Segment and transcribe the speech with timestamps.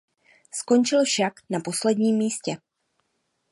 [0.51, 2.57] Skončil však na posledním místě.